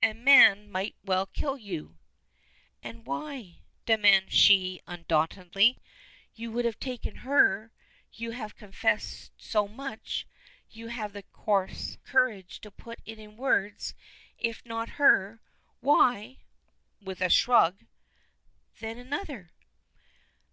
"A 0.00 0.12
man 0.12 0.70
might 0.70 0.94
well 1.04 1.26
kill 1.26 1.58
you!" 1.58 1.98
"And 2.84 3.04
why?" 3.04 3.62
demands 3.84 4.32
she, 4.32 4.80
undauntedly. 4.86 5.80
"You 6.36 6.52
would 6.52 6.64
have 6.64 6.78
taken 6.78 7.16
her 7.26 7.72
you 8.12 8.30
have 8.30 8.54
confessed 8.54 9.32
so 9.36 9.66
much 9.66 10.24
you 10.70 10.86
had 10.86 11.14
the 11.14 11.24
coarse 11.24 11.98
courage 12.04 12.60
to 12.60 12.70
put 12.70 13.00
it 13.04 13.18
into 13.18 13.34
words. 13.34 13.96
If 14.38 14.64
not 14.64 14.88
her, 15.00 15.40
why" 15.80 16.36
with 17.00 17.20
a 17.20 17.28
shrug 17.28 17.84
"then 18.78 18.98
another!" 18.98 19.50